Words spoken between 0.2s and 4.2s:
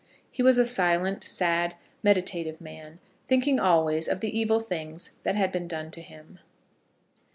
He was a silent, sad, meditative man, thinking always of